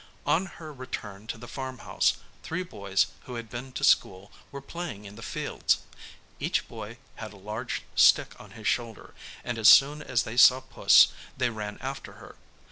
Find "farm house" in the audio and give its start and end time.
1.47-2.17